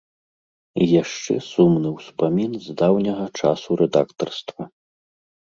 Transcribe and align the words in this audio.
І 0.81 0.85
яшчэ 1.01 1.33
сумны 1.51 1.89
ўспамін 1.97 2.51
з 2.65 2.79
даўняга 2.83 3.25
часу 3.43 3.69
рэдактарства. 3.83 4.63